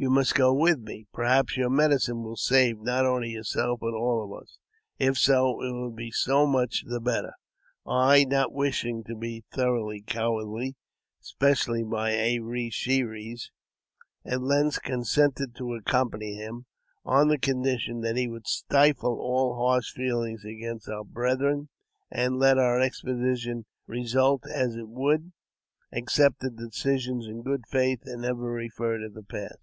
[0.00, 4.22] You must go with me; perhaps your medicine will save not only yourself, but all
[4.32, 4.56] of us.
[4.96, 7.32] If so, it will be so much the better."
[7.84, 10.76] I, not wishing to be thought cowardly,
[11.20, 13.50] especially by A re she res,
[14.24, 16.66] at length consented to accompany him,
[17.04, 21.70] on the condi tion that he would stifle all harsh feeling against our brethren,
[22.08, 25.32] and, let our expedition result as it would,
[25.90, 29.58] accept the decision in good faith, and never refer to the past.